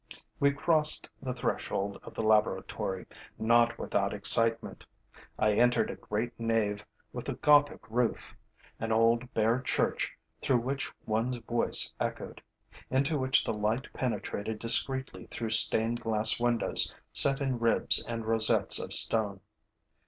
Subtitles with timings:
[0.39, 3.05] We crossed the threshold of the laboratory,
[3.37, 4.83] not without excitement.
[5.37, 8.35] I entered a great nave with a Gothic roof,
[8.79, 10.11] an old, bare church
[10.41, 12.41] through which one's voice echoed,
[12.89, 18.79] into which the light penetrated discreetly through stained glass windows set in ribs and rosettes
[18.79, 19.39] of stone.